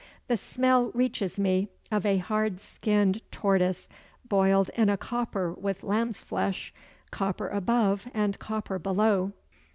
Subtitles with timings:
[0.25, 3.87] The smell reaches me of a hard skinned tortoise
[4.27, 6.73] boiled in a copper with lamb's flesh
[7.11, 9.33] copper above and copper below."